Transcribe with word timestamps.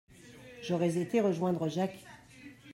J'aurais 0.63 0.97
été 0.97 1.21
rejoindre 1.21 1.67
Jacques. 1.69 2.03